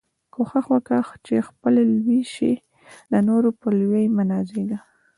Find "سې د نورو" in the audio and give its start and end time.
2.33-3.49